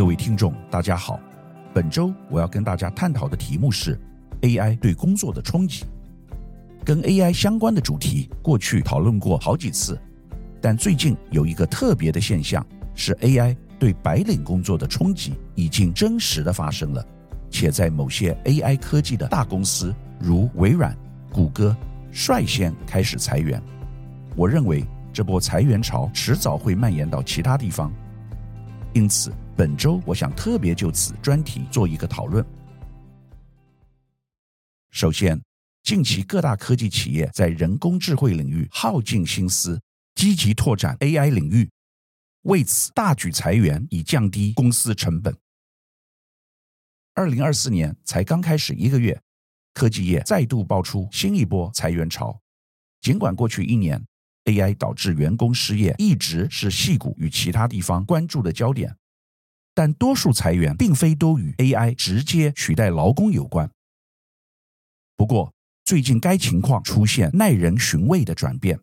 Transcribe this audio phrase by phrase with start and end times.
[0.00, 1.20] 各位听众，大家好。
[1.74, 4.00] 本周我要跟大家探讨的题目是
[4.40, 5.84] AI 对工作的冲击。
[6.82, 10.00] 跟 AI 相关的主题，过去讨论过好几次，
[10.58, 17.06] 但最近有一个特别的现象，是 AI 对白领工作的冲击已经真实的发生了，
[17.50, 20.96] 且在某些 AI 科技的大公司，如微软、
[21.30, 21.76] 谷歌，
[22.10, 23.62] 率先开始裁员。
[24.34, 27.92] 我认为这波裁员潮迟早会蔓延到其他地方，
[28.94, 29.30] 因此。
[29.60, 32.42] 本周，我想特别就此专题做一个讨论。
[34.90, 35.38] 首先，
[35.82, 39.78] 近期各大科技企业在人工智慧领域耗尽心思，
[40.14, 41.70] 积极拓展 AI 领域，
[42.44, 45.36] 为此大举裁员，以降低公司成本。
[47.12, 49.20] 二零二四年才刚开始一个月，
[49.74, 52.40] 科技业再度爆出新一波裁员潮。
[53.02, 54.02] 尽管过去一年
[54.46, 58.96] AI 导致员工失业一直是戏骨与其他地方关注的焦点。
[59.74, 63.70] 但多数裁员并非都与 AI 直接取代劳工有关。
[65.16, 65.52] 不过，
[65.84, 68.80] 最近该情况出现耐人寻味的转变。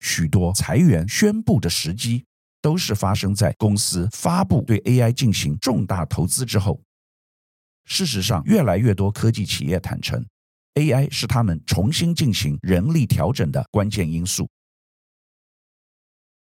[0.00, 2.24] 许多裁员宣布的时机
[2.62, 6.80] 都是发生在公司发布对 AI 进行重大投资之后。
[7.84, 10.24] 事实上，越来越多科技企业坦承
[10.74, 14.48] ，AI 是他们重新进行人力调整的关键因素。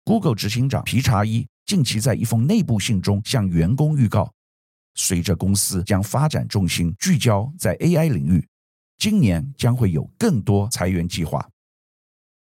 [0.05, 1.47] Google 执行长皮查伊。
[1.71, 4.29] 近期在一封内部信中向员工预告，
[4.97, 8.45] 随着公司将发展重心聚焦在 AI 领域，
[8.99, 11.49] 今年将会有更多裁员计划，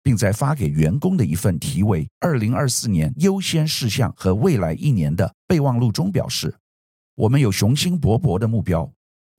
[0.04, 6.56] 并在发给员工的一份题为《二零二四年优先事项和未来一年的备忘录》中表示，
[7.16, 8.88] 我们有雄心勃勃的目标，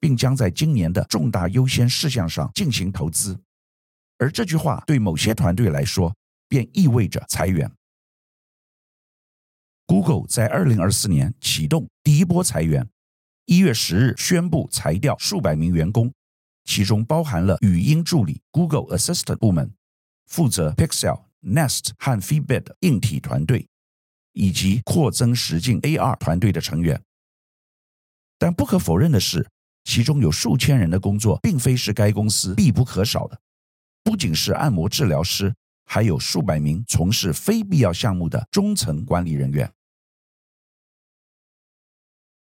[0.01, 3.39] 并将在今年的重大优先事项上进行投资。
[4.19, 6.13] 而这句话对某些团队来说，
[6.49, 7.71] 便意味着裁员。
[9.89, 12.87] Google 在二零二四年启动第一波裁员，
[13.47, 16.13] 一月十日宣布裁掉数百名员工，
[16.67, 19.73] 其中包含了语音助理 Google Assistant 部门，
[20.27, 23.67] 负责 Pixel、Nest 和 Feedbit 硬体团队，
[24.35, 27.03] 以及扩增实境 AR 团队的成员。
[28.39, 29.49] 但不可否认的是，
[29.85, 33.41] 其中有数千人的工作并非是该公司必不可少的，
[34.05, 35.55] 不仅是按摩治疗师，
[35.87, 39.73] 还有数百名从事非必要项目的中层管理人员。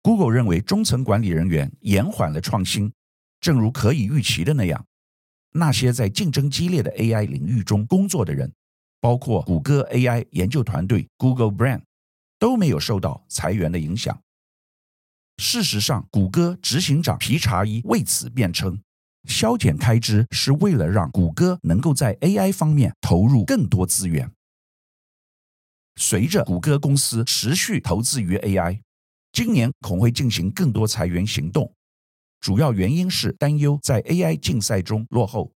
[0.04, 2.92] Google 认为中层管理人员延缓了创新，
[3.40, 4.84] 正如可以预期的那样，
[5.52, 8.52] 那些在竞争激烈的 AI 领域中工作的人，
[9.00, 11.80] 包括谷歌 AI 研究团队 Google Brain，
[12.38, 14.20] 都没有受到裁员的影响。
[15.38, 18.82] 事实上，谷歌执行长皮查伊为此辩称，
[19.26, 24.30] 削减开支是为了让谷歌能够在 AI 方面投入更多资源。
[25.96, 28.83] 随着谷歌公司持续投资于 AI。
[29.34, 31.74] 今年恐会进行更多裁员行动，
[32.40, 35.50] 主要原因是担忧在 AI 竞赛中落后。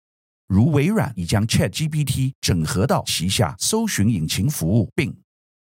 [0.46, 5.12] 如微软已将 ChatGPT 整合到旗下搜寻引擎服务，并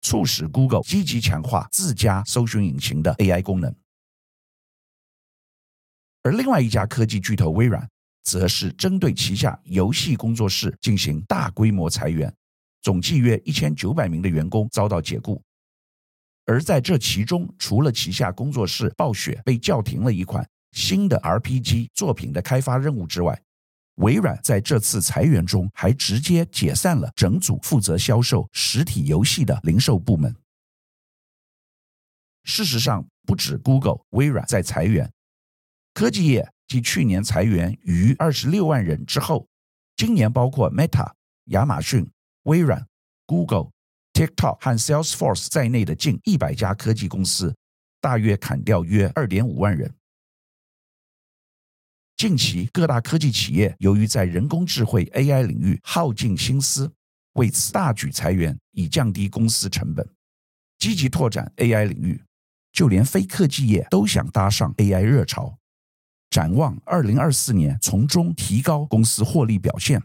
[0.02, 3.74] 促使 Google 积极强化自家搜寻引擎的 AI 功能。
[6.24, 7.88] 而另外一家科技巨头微软，
[8.22, 12.30] 则是针对旗下游戏工作室进行大规模裁员，
[12.82, 15.42] 总计约一千九百名的员工遭到解雇。
[16.46, 23.40] 而在这其中，除了旗下工作室暴雪被叫停了一款新的 RPG 作品的开发任务之外，
[23.96, 30.34] 微软在这次裁员中还直接解散了整组负责销售实体游戏的零售部门。
[32.42, 35.10] 事实上，不止 Google、微软在裁员，
[35.94, 39.48] 科技业继去年裁员逾二十六万人之后，
[39.96, 41.12] 今年包括 Meta、
[41.46, 42.10] 亚马逊、
[42.42, 42.86] 微软、
[43.24, 43.73] Google。
[44.14, 47.54] TikTok 和 Salesforce 在内的近一百家科技公司，
[48.00, 49.92] 大约砍掉约二点五万人。
[52.16, 56.90] 近期各大科技企业由于在人工智慧 AI 领域耗尽心思，
[57.32, 60.08] 为此大举裁员，以降低公司成本，
[60.78, 62.22] 积极拓展 AI 领域。
[62.72, 65.58] 就连非科技业都想搭上 AI 热潮。
[66.30, 70.02] 展望二零二四年，从中提高公司获利表现，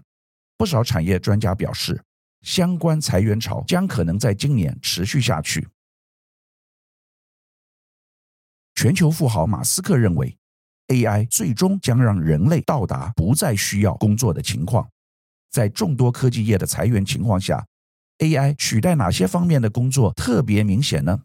[0.57, 2.03] 不少产业专家表示。
[2.41, 5.67] 相关裁员潮将可能在今年持续下去。
[8.75, 10.37] 全球富豪马斯克认为
[10.87, 14.89] ，AI 最终将让人类到达不再需要工作的情况。
[15.49, 17.67] 在众多科技业的裁员情况下
[18.19, 21.23] ，AI 取代哪些方面的工作特别明显呢？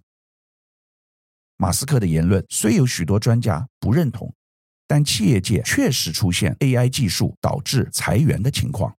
[1.56, 4.34] 马斯克的言论虽有许多专家不认同，
[4.88, 8.96] 但企业界确实出现 AI 技术导致裁员的情况。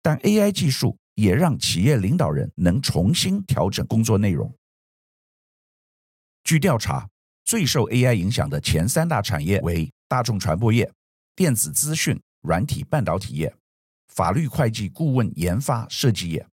[0.00, 4.52] 但 AI 技术也让企业领导人能重新调整工作内容。
[6.42, 7.08] 据调查，
[7.44, 10.92] 最受 AI 影响的前三大产业为大众传播业、
[11.34, 13.54] 电子资讯、软体半导体业、
[14.08, 16.46] 法律会计顾问研发设计业。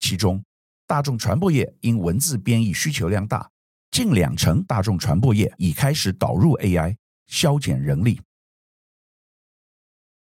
[0.00, 0.44] 其中，
[0.86, 3.50] 大众传播业因文字编译需求量大，
[3.90, 6.96] 近两成大众传播业已开始导入 AI，
[7.26, 8.20] 削减人力。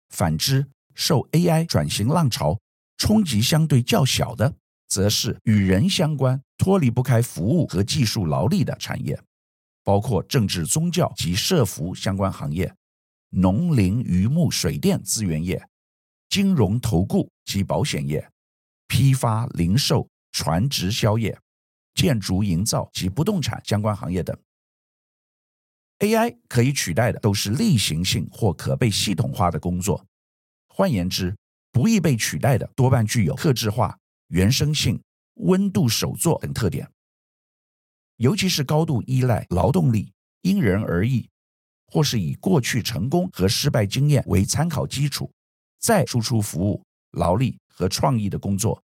[0.09, 0.65] 反之，
[0.95, 2.57] 受 AI 转型浪潮
[2.97, 4.53] 冲击相对较小的，
[4.87, 9.19] 则是与人相关、脱离不开服务和技术劳力的产业，
[9.83, 12.73] 包括政治、宗教及社服相关行业、
[13.29, 15.67] 农林渔牧水电资源业、
[16.29, 18.29] 金融投顾及保险业、
[18.87, 21.39] 批发零售、船直销业、
[21.93, 24.35] 建筑营造及不动产相关行业等。
[25.99, 30.05] AI 可以取代的都是例行性或可被系统化的工作。
[30.67, 31.35] 换言之，
[31.71, 33.97] 不易被取代的多半具有特制化、
[34.27, 35.01] 原生性、
[35.35, 36.89] 温度手作等特点。
[38.17, 40.11] 尤其是高度依赖劳动力、
[40.41, 41.29] 因人而异，
[41.85, 45.31] 或是以过去成功和失败经验为参考基础，
[45.79, 48.81] 再输出服务、劳力和创意的工作，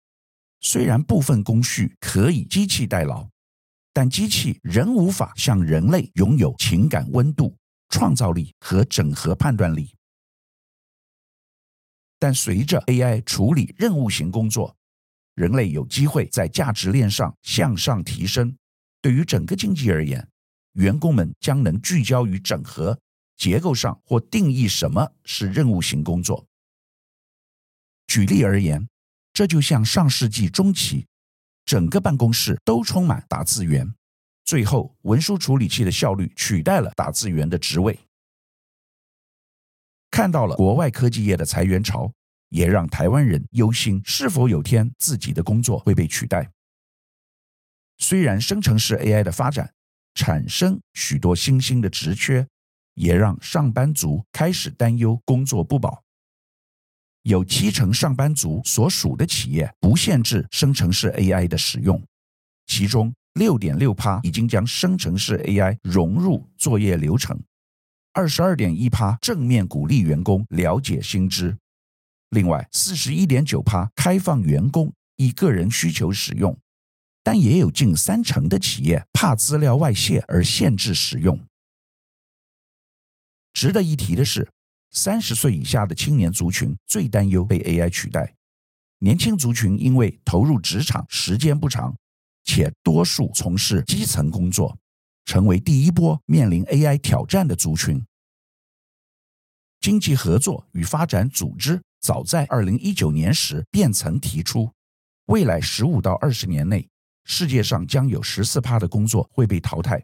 [0.60, 3.28] 虽然部分工序可以机器代劳，
[3.92, 7.56] 但机器仍无法像人类拥有情感温度、
[7.88, 9.95] 创造力和整合判断力。
[12.26, 14.76] 但随着 AI 处理任务型工作，
[15.36, 18.52] 人类有机会在价值链上向上提升。
[19.00, 20.28] 对于整个经济而言，
[20.72, 22.98] 员工们将能聚焦于整合
[23.36, 26.44] 结构上或定义什么是任务型工作。
[28.08, 28.88] 举例而言，
[29.32, 31.06] 这就像上世纪中期，
[31.64, 33.94] 整个办公室都充满打字员，
[34.44, 37.96] 最后文书处理器的效率取代了打字员的职位。
[40.16, 42.10] 看到了国外科技业的裁员潮，
[42.48, 46.50] 也让台湾人忧心是否有天自己的工作会被取代。
[47.98, 49.74] 虽然生成式 AI 的发展
[50.14, 52.46] 产生许多新兴的职缺，
[52.94, 56.02] 也让上班族开始担忧工作不保。
[57.24, 62.02] 有七成上班族所属的企业不限制生成式 AI 的使用，
[62.66, 67.38] 其中六点六趴已经将生成式 AI 融入作业流程。
[68.16, 71.54] 二十二点一趴正面鼓励员工了解新知，
[72.30, 76.58] 另外四十一点九趴开放员工依个人需求使用，
[77.22, 81.38] 但也有近三成的企业怕资料外泄而限制使用。
[83.52, 84.50] 值得一提的是，
[84.92, 88.34] 三十岁以下的青年族群最担忧被 AI 取代。
[89.00, 91.94] 年轻族群因为投入职场时间不长，
[92.44, 94.78] 且多数从事基层工作。
[95.26, 98.02] 成为第一波面临 AI 挑战的族群。
[99.80, 104.72] 经济合作与发展组织早在二零一九年时便曾提出，
[105.26, 106.88] 未来十五到二十年内，
[107.24, 110.02] 世界上将有十四趴的工作会被淘汰，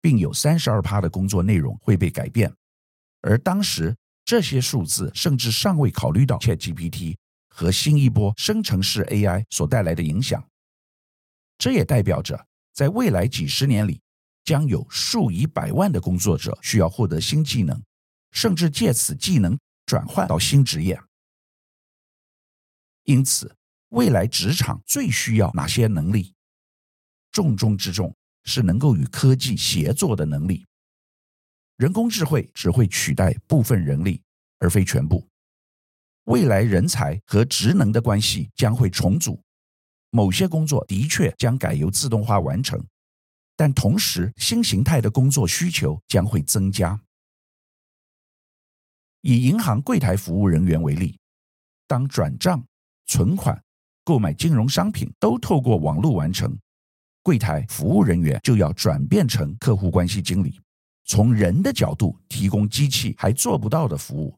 [0.00, 2.52] 并有三十二趴的工作内容会被改变。
[3.20, 3.94] 而当时
[4.24, 7.16] 这些数字甚至尚未考虑到 ChatGPT
[7.48, 10.42] 和新一波生成式 AI 所带来的影响。
[11.58, 14.00] 这也代表着，在未来几十年里，
[14.44, 17.82] 将有数以百万的工作者需要获得新技能，
[18.30, 21.00] 甚至借此技能转换到新职业。
[23.04, 23.56] 因此，
[23.88, 26.34] 未来职场最需要哪些能力？
[27.30, 28.14] 重中之重
[28.44, 30.66] 是能够与科技协作的能力。
[31.76, 34.22] 人工智慧只会取代部分人力，
[34.58, 35.26] 而非全部。
[36.24, 39.42] 未来人才和职能的关系将会重组，
[40.10, 42.80] 某些工作的确将改由自动化完成。
[43.56, 47.00] 但同时，新形态的工作需求将会增加。
[49.20, 51.18] 以银行柜台服务人员为例，
[51.86, 52.64] 当转账、
[53.06, 53.62] 存款、
[54.02, 56.58] 购买金融商品都透过网络完成，
[57.22, 60.60] 柜台服务人员就要转变成客户关系经理，
[61.04, 64.36] 从人的角度提供机器还做不到的服务。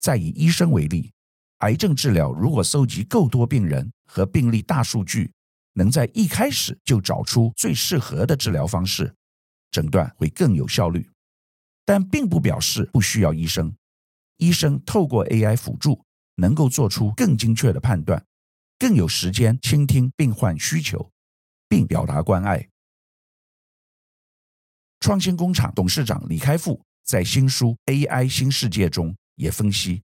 [0.00, 1.12] 再以医生为例，
[1.58, 5.32] 癌症治疗如果搜集够多病人和病例大数据，
[5.76, 9.14] 能在一开始就找出最适合的治疗方式，
[9.70, 11.10] 诊断会更有效率。
[11.84, 13.76] 但并不表示不需要医生。
[14.38, 16.02] 医生透过 AI 辅助，
[16.36, 18.24] 能够做出更精确的判断，
[18.78, 21.10] 更有时间倾听病患需求，
[21.68, 22.68] 并表达关爱。
[24.98, 27.76] 创新工厂董事长李开复在新书
[28.08, 30.02] 《AI 新世界》中也分析，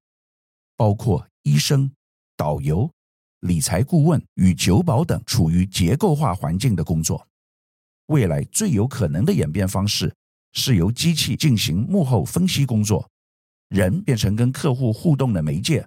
[0.76, 1.90] 包括医生、
[2.36, 2.92] 导游。
[3.42, 7.26] 理财顾问与酒保等处于结构化环境的工作，
[8.06, 10.14] 未来最有可能的演变方式
[10.52, 13.10] 是由机器进行幕后分析工作，
[13.68, 15.84] 人变成跟客户互动的媒介。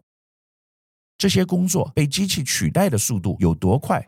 [1.17, 4.05] 这些工作被机器取代的速度有多快，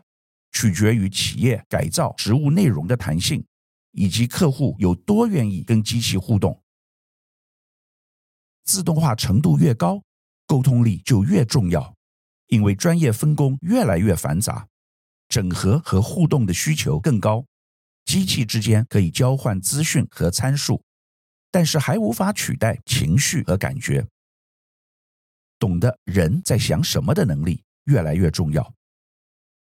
[0.52, 3.42] 取决于企业改造职务内容的弹性
[3.92, 6.62] 以及客户有多愿意跟机器互动。
[8.64, 10.02] 自动化程度越高，
[10.46, 11.94] 沟通力就越重要，
[12.48, 14.66] 因为专业分工越来越繁杂，
[15.28, 17.44] 整合和互动的需求更高。
[18.04, 20.82] 机器之间可以交换资讯和参数，
[21.50, 24.06] 但是还无法取代情绪和感觉。
[25.58, 28.72] 懂得人在想什么的能力越来越重要。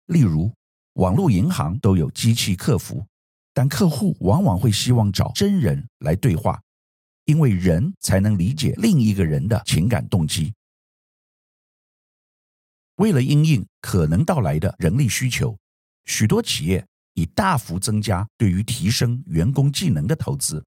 [0.06, 0.52] 例如，
[0.94, 3.06] 网络银行都有机器客服，
[3.54, 6.60] 但客户往往会希望找真人来对话，
[7.26, 10.52] 因为人才能理解另一个人的情感动机。
[13.02, 15.58] 为了应应可能到来的人力需求，
[16.04, 20.64] 许多企业已大幅增加对于提升员工技能的投资。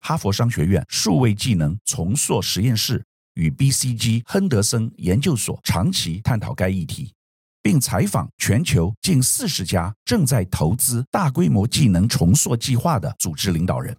[0.00, 3.04] 哈佛商学院数位技能重塑实验室。
[3.34, 7.14] 与 BCG 亨德森研究所长期探讨该议题，
[7.62, 13.96] 并采访全球近四十家正在投资大规模技能重塑计划的组织领导人，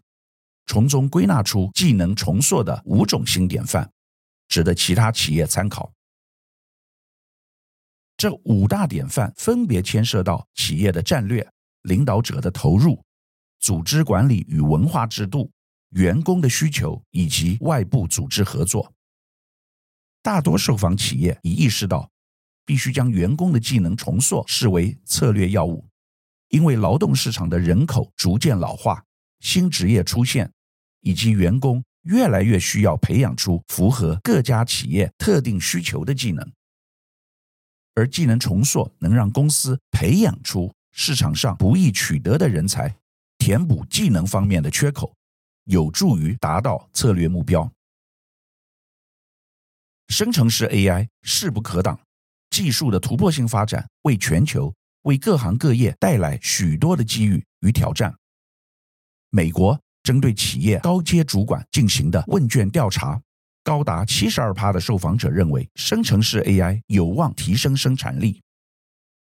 [0.66, 3.90] 从中归纳出技能重塑的五种新典范，
[4.50, 5.90] 值得其他企业参考。
[8.20, 11.50] 这五大典范分别牵涉到企业的战略、
[11.84, 13.02] 领导者的投入、
[13.62, 15.50] 组织管理与文化制度、
[15.92, 18.94] 员工的需求以及外部组织合作。
[20.22, 22.12] 大多受访企业已意识到，
[22.66, 25.88] 必须将员工的技能重塑视为策略要务，
[26.50, 29.02] 因为劳动市场的人口逐渐老化，
[29.40, 30.52] 新职业出现，
[31.00, 36.52] 以及员工越来越需要培养出符合各家企业特定需求的技能。
[37.96, 42.96] 而技能重塑能让公司培养出市场上不易取得的人才，
[43.38, 45.14] 填补技能方面的缺口，
[45.66, 47.72] 有助于达到策略目标。
[50.08, 52.00] 生成式 AI 势不可挡，
[52.50, 58.16] 技术的突破性发展为全球、为各行各业带来许多的机遇与挑战。
[59.30, 63.22] 美国针对企业高阶主管进行的问卷调查，
[63.64, 68.42] 高达七十二趴的受访者认为生成式 AI 有望提升生产力。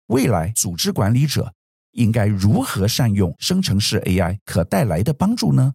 [0.08, 1.54] 未来组织管理者
[1.92, 5.74] 应该如何善用生成式 AI 可带来的帮助呢？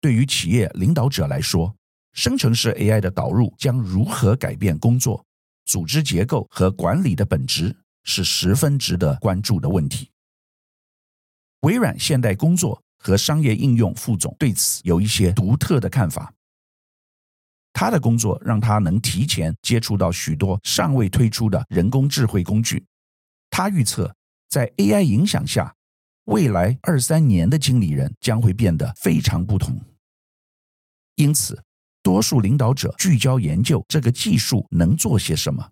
[0.00, 1.74] 对于企业领导者来说，
[2.12, 5.24] 生成式 AI 的导入将如何改变工作、
[5.64, 10.10] 组织结构和管理的本质，是十分值得关注的问题。
[11.60, 16.32] 微软现代工作和商业应用副总对此有一些独特的看法。
[17.78, 22.82] 他的工作让他能提前接触到许多尚未推出的人工智慧工具。
[23.50, 24.16] 他预测，
[24.48, 25.74] 在 AI 影响下，
[26.24, 29.78] 未来二三年的经理人将会变得非常不同。
[31.16, 31.62] 因此，
[32.02, 35.70] 多数领导者聚焦研究这个技术能做些什么，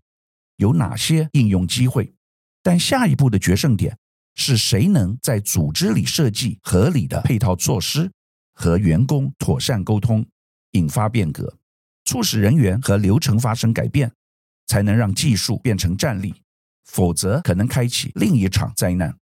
[0.57, 2.13] 有哪些应用机会，
[2.63, 3.97] 但下一步的决胜点
[4.35, 8.13] 是谁能在组织里设计合理的配套措施，
[8.53, 10.27] 和员工妥善沟通，
[10.73, 11.57] 引发变革，
[12.05, 14.13] 促使人员和流程发生改变，
[14.67, 16.43] 才能让技术变成战力，
[16.85, 19.17] 否则可能开启另一场灾难。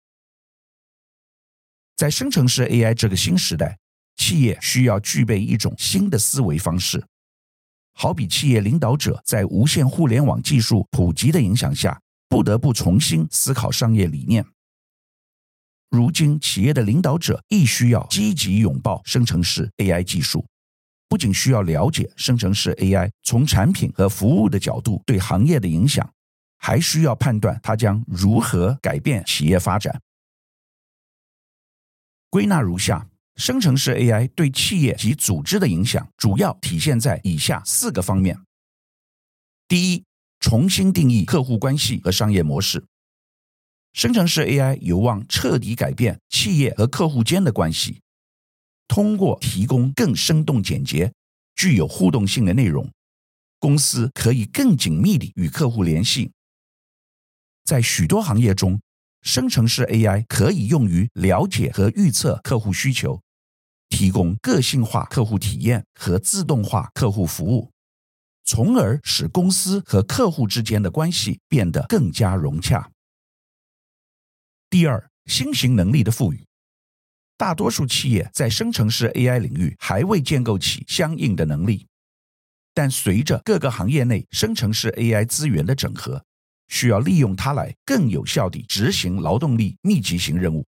[1.96, 3.78] 在生成式 AI 这个新时代。
[4.16, 7.02] 企业需要具备一种新的思维方式，
[7.94, 14.44] 好比企业领导者在无线互联网技术普及的影响下，不得不重新思考商业理念。
[15.88, 20.46] 如今，企业的领导者亦需要积极拥抱生成式 AI 技术，
[21.10, 26.08] 不仅需要了解生成式 AI 从产品和服务的角度对行业的影响，
[26.56, 30.00] 还需要判断它将如何改变企业发展。
[32.30, 33.08] 归纳如下。
[33.36, 38.38] 生成式 AI 对企业及组织的影响，主要体现在以下四个方面：
[39.66, 40.04] 第一，
[40.40, 42.84] 重新定义客户关系和商业模式。
[43.94, 48.02] 生成式 AI 有望彻底改变企业和客户间的关系，
[48.90, 51.12] 通过提供更生动、简洁、
[51.54, 52.90] 具有互动性的内容，
[53.60, 56.32] 公司可以更紧密地与客户联系。
[57.64, 58.82] 在许多行业中，
[59.22, 63.22] 生成式 AI 可以用于了解和预测客户需求。
[63.90, 67.70] 提供个性化客户体验和自动化客户服务，
[68.44, 72.90] 从而使公司和客户之间的关系变得更加融洽。
[74.68, 76.44] 第二，新型能力的赋予，
[77.40, 81.86] 大多数企业在生成式 AI 领域还未建构起相应的能力，
[82.74, 86.22] 但随着各个行业内生成式 AI 资源的整合，
[86.68, 90.66] 需要利用它来更有效地执行劳动力密集型任务。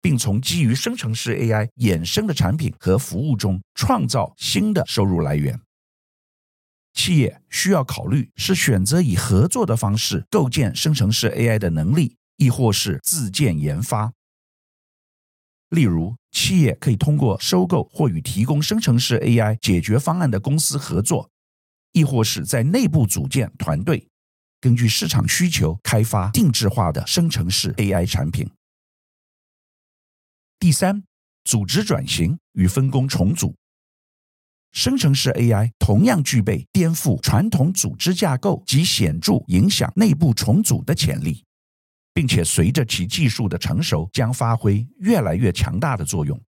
[0.00, 5.60] 并从基于生成式 AI 衍生的产品和服务中创造新的收入来源。
[6.94, 14.12] 企业需要考虑是选择以合作的方式构建生成式 AI 的能力，亦或是自建研发。
[15.72, 21.30] 例如，企业可以通过收购或与提供生成式 AI 解决方案的公司合作，
[21.92, 24.06] 亦或是在内部组建团队，
[24.60, 28.50] 根据市场需求开发定制化的生成式 AI 产品。
[30.58, 31.04] 第三，
[31.42, 33.56] 组织转型与分工重组。
[34.72, 41.42] 生成式 AI 同样具备颠覆传统组织架构及显著影响内部重组的潜力。
[42.14, 46.40] 并且随着其技术的成熟，将发挥越来越强大的作用。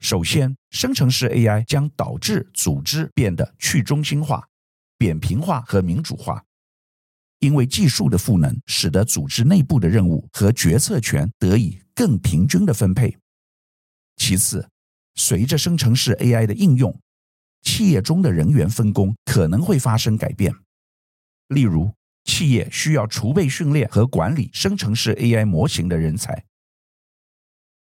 [0.00, 4.46] 首先，生成式 AI 将导致组织变得去中心化、
[4.98, 6.44] 扁平化和民主化，
[7.38, 13.16] 因为技术的赋能，使得组织内部的任务和决策权得以更平均的分配。
[14.16, 14.68] 其次，
[15.14, 17.00] 随着生成式 AI 的应用，
[17.62, 20.54] 企业中的人员分工可能会发生改变，
[21.48, 21.94] 例如，
[22.24, 26.44] 企业需要储备训练和管理生成式 AI 模型的人才。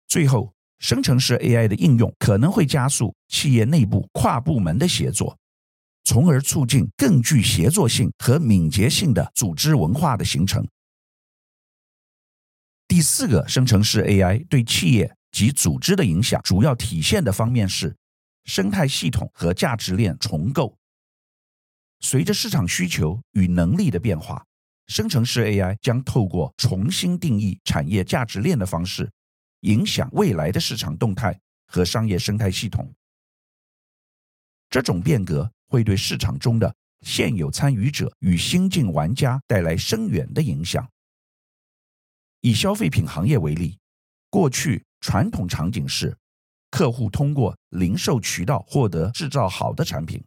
[0.08, 5.38] 最后，生成式 AI 的应用可能会加速企业内部跨部门的协作，
[6.04, 10.66] 从而促进更具协作性和敏捷性的组织文化的形成。
[12.88, 17.94] 第四个，生成式 AI 对企业及组织的影响主要体现的方面是
[18.46, 20.76] 生态系统和价值链重构。
[22.00, 24.45] 随着市场需求与能力的变化，
[24.87, 29.11] 生成式 AI 将透过重新定义产业价值链的方式，
[29.61, 32.92] 影响未来的市场动态和商业生态系统。
[34.71, 40.88] 这种变革会对市场中的现有参与者与新进玩家带来深远的影响。
[42.40, 43.78] 以消费品行业为例，
[44.30, 46.16] 过去传统场景是
[46.71, 50.25] 客户通过零售渠道获得制造好的产品。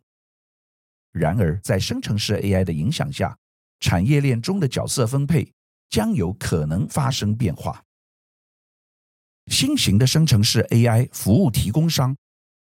[1.13, 3.38] 然而，在生成式 AI 的影响下，
[3.79, 5.53] 产业链中的角色分配
[5.89, 7.83] 将有可能发生变化。
[9.48, 12.16] 新型的生成式 AI 服务提供商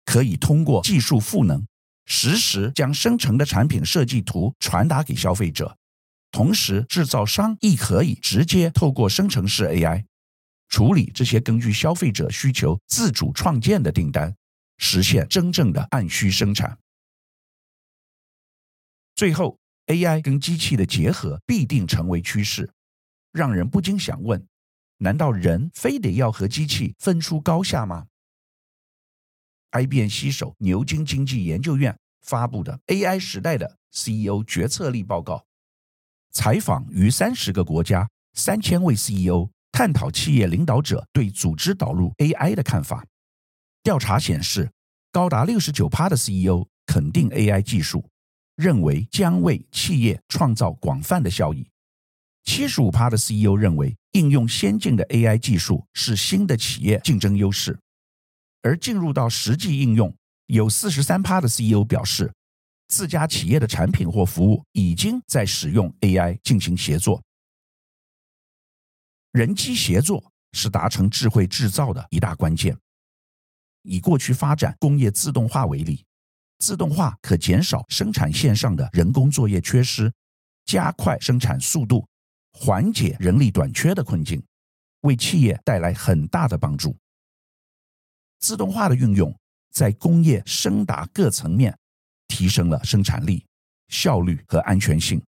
[0.06, 1.66] 可以通过技术赋能，
[2.06, 5.76] 实时将生成的产品设计图传达给消费者，
[6.30, 10.04] 同时制造商亦可以直接透过生成式 AI
[10.68, 14.34] 处理这些根据消费者需求自主创建的订单，
[14.78, 16.78] 实现真正的按需生产。
[19.20, 22.72] 最后，AI 跟机器的结合必定成为趋势，
[23.32, 24.42] 让人不禁想问：
[24.96, 28.06] 难道人非得要和机器分出高下吗
[29.72, 35.34] ？IBM 携手牛津经济研究院发布的《AI 时代的 CEO 决策力报告》，
[36.32, 43.04] 采访逾三十个国家三千位 CEO，探讨企业领导者对组织导入 AI 的看法。
[43.82, 44.72] 调查显示，
[45.12, 48.09] 高达六十九趴的 CEO 肯定 AI 技术。
[48.60, 51.66] 认为将为企业创造广泛的效益，
[52.44, 57.78] 七十五趴的 CEO 认为应用先进的 AI 技术是新的企业竞争优势，
[58.60, 62.30] 而进入到实际应用，有四十三趴的 CEO 表示
[62.88, 67.22] 自家企业的产品或服务已经在使用 AI 进行协作。
[69.32, 72.76] 人机协作是达成智慧制造的一大关键。
[73.84, 76.04] 以过去发展工业自动化为例。
[76.60, 80.12] 自动化可减少生产线上的人工作业缺失，
[80.66, 82.06] 加快生产速度，
[82.52, 84.42] 缓解人力短缺的困境，
[85.00, 86.94] 为企业带来很大的帮助。
[88.40, 89.34] 自动化的运用
[89.70, 91.76] 在工业深达各层面，
[92.28, 93.44] 提升了生产力、
[93.88, 95.20] 效率和安全性。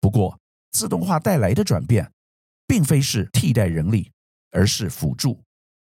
[0.00, 0.38] 不过，
[0.70, 2.08] 自动化带来的转变，
[2.66, 4.12] 并非是替代人力，
[4.52, 5.42] 而是辅助，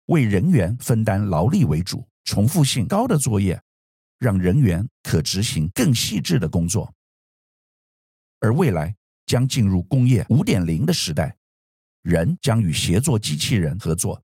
[0.07, 3.59] 为人员分担劳力为主、重复性高的作业。
[4.19, 6.93] 让人员可执行更细致的工作，
[8.41, 8.95] 而未来
[9.27, 11.37] 将进入工业五点零的时代，
[12.03, 14.23] 人将与协作机器人合作，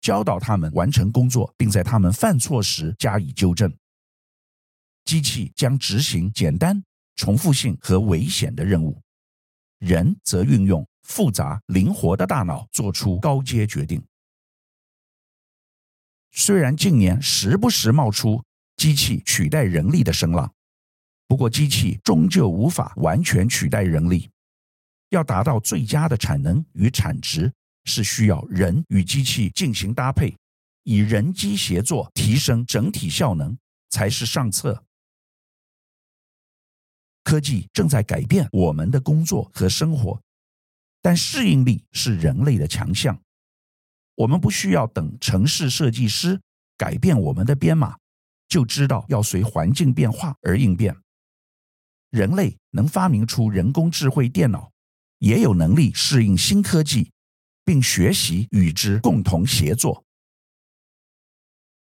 [0.00, 3.72] 教导他们完成工作，并在他们犯错时加以纠正。
[5.04, 6.82] 机器将执行简单、
[7.16, 9.00] 重复性和危险的任务，
[9.78, 14.04] 人则运用复杂、灵活的大脑做出高阶决定。
[16.30, 18.42] 虽然近年时不时冒出，
[18.76, 20.52] 机器取代人力的声浪，
[21.26, 24.30] 不过机器终究无法完全取代人力。
[25.10, 27.52] 要达到最佳的产能与产值，
[27.84, 30.34] 是需要人与机器进行搭配，
[30.84, 33.56] 以人机协作提升整体效能
[33.90, 34.82] 才是上策。
[37.22, 40.20] 科技正在改变我们的工作和生活，
[41.00, 43.20] 但适应力是人类的强项。
[44.14, 46.40] 我们不需要等城市设计师
[46.76, 47.96] 改变我们的编码。
[48.52, 50.94] 就知道要随环境变化而应变。
[52.10, 54.70] 人类能发明出人工智慧电脑，
[55.20, 57.10] 也有能力适应新科技，
[57.64, 60.04] 并学习与之共同协作。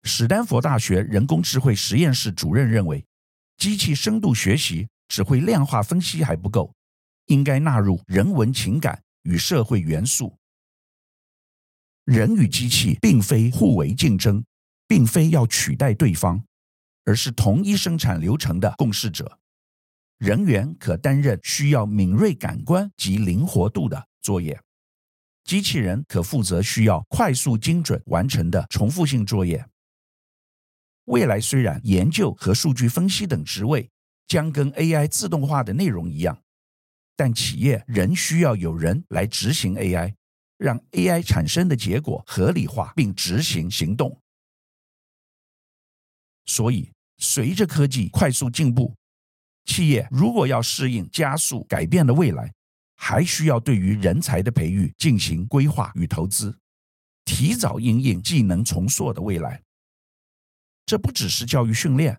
[0.01, 3.05] 史丹佛大学人工智慧实验室主任认为，
[3.57, 6.73] 机器深度学习只会量化分析还不够，
[7.27, 10.35] 应该纳入人文情感与社会元素。
[12.05, 14.43] 人与机器并非互为竞争，
[14.87, 16.43] 并非要取代对方，
[17.05, 19.39] 而是同一生产流程的共事者。
[20.17, 24.59] 人员可担任需要敏锐感官及灵活度的作业，
[25.43, 29.65] 机器人可负责需要快速精准完成的重复性作业。
[31.05, 33.89] 未来虽然研究和数据分析等职位
[34.27, 36.41] 将跟 AI 自动化的内容一样，
[37.15, 40.15] 但企业仍需要有人来执行 AI。
[40.57, 44.21] 让 AI 产生的结果合理化并执行行动。
[46.45, 46.93] 所以，
[47.25, 48.93] 随着科技快速进步，
[49.65, 52.53] 企业如果要适应加速改变的未来，
[52.95, 56.55] 还需要对于人才的培育进行规划与投资，
[57.25, 59.59] 提早应应技能重塑的未来。
[60.85, 62.15] 这不只是教育训练，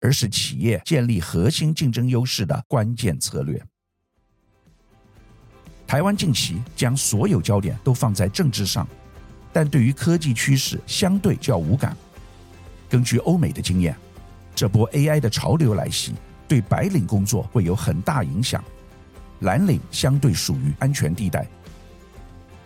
[0.00, 3.60] 而是企业建立核心竞争优势的关键策略。
[5.84, 8.86] 台湾近期将所有焦点都放在政治上，
[9.52, 11.96] 但对于科技趋势相对较无感。
[12.88, 13.96] 根据欧美的经验，
[14.54, 16.14] 这波 AI 的潮流来袭，
[16.46, 18.62] 对白领工作会有很大影响，
[19.40, 21.46] 蓝领相对属于安全地带。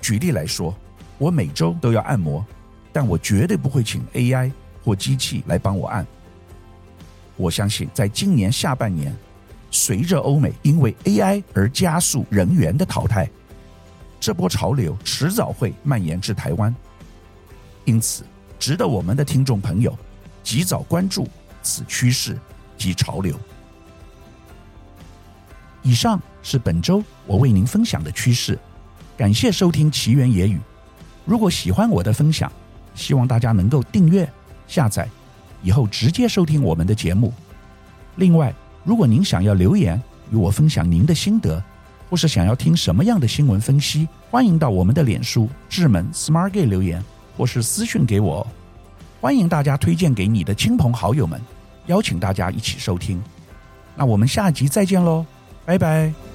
[0.01, 0.74] 举例来说，
[1.16, 2.44] 我每周都要按摩，
[2.92, 4.53] 但我绝对不会请 AI
[4.85, 6.07] 或机器来帮我按。
[7.37, 9.14] 我相信，在今年下半年。
[9.70, 13.29] 随着欧美因为 AI 而加速人员的淘汰，
[14.18, 16.74] 这波潮流迟早会蔓延至台湾。
[17.85, 18.24] 因此，
[18.59, 19.94] 值得我们的听众朋友
[20.42, 21.29] 及早关注
[21.69, 22.39] 此趋势
[22.79, 23.39] 及潮流。
[25.83, 28.59] 以上是本周我为您分享的趋势，
[29.19, 30.59] 感谢收听奇缘野语。
[31.27, 32.51] 如果喜欢我的分享，
[32.95, 34.27] 希望大家能够订阅、
[34.67, 35.07] 下载，
[35.63, 37.35] 以后直接收听我们的节目。
[38.17, 41.63] 另外，如果您想要留言与我分享您的心得，
[42.09, 47.05] 或是想要听什么样的新闻分析，欢迎到我们的脸书智门 Smart Gay 留言，
[47.37, 48.47] 或是私讯给我。
[49.21, 51.41] 欢迎大家推荐给你的亲朋好友们，
[51.88, 53.22] 邀请大家一起收听。
[53.94, 55.27] 那我们下集再见喽，
[55.66, 56.28] 拜拜。